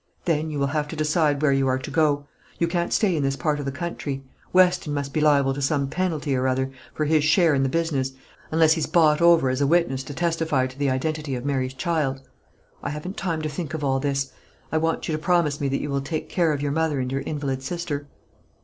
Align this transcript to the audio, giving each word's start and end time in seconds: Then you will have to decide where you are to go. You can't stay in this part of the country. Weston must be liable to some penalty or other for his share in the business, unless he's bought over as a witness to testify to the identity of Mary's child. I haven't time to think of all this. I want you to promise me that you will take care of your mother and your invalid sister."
Then 0.25 0.49
you 0.49 0.57
will 0.57 0.65
have 0.73 0.87
to 0.87 0.95
decide 0.95 1.39
where 1.43 1.51
you 1.51 1.67
are 1.67 1.77
to 1.77 1.91
go. 1.91 2.25
You 2.57 2.67
can't 2.67 2.91
stay 2.91 3.15
in 3.15 3.21
this 3.21 3.35
part 3.35 3.59
of 3.59 3.65
the 3.65 3.71
country. 3.71 4.23
Weston 4.51 4.95
must 4.95 5.13
be 5.13 5.21
liable 5.21 5.53
to 5.53 5.61
some 5.61 5.89
penalty 5.91 6.35
or 6.35 6.47
other 6.47 6.71
for 6.91 7.05
his 7.05 7.23
share 7.23 7.53
in 7.53 7.61
the 7.61 7.69
business, 7.69 8.13
unless 8.49 8.73
he's 8.73 8.87
bought 8.87 9.21
over 9.21 9.47
as 9.47 9.61
a 9.61 9.67
witness 9.67 10.01
to 10.05 10.15
testify 10.15 10.65
to 10.65 10.79
the 10.79 10.89
identity 10.89 11.35
of 11.35 11.45
Mary's 11.45 11.75
child. 11.75 12.23
I 12.81 12.89
haven't 12.89 13.15
time 13.15 13.43
to 13.43 13.49
think 13.49 13.75
of 13.75 13.83
all 13.83 13.99
this. 13.99 14.31
I 14.71 14.79
want 14.79 15.07
you 15.07 15.11
to 15.11 15.19
promise 15.21 15.61
me 15.61 15.67
that 15.69 15.81
you 15.81 15.91
will 15.91 16.01
take 16.01 16.29
care 16.29 16.51
of 16.51 16.63
your 16.63 16.71
mother 16.71 16.99
and 16.99 17.11
your 17.11 17.21
invalid 17.21 17.61
sister." 17.61 18.07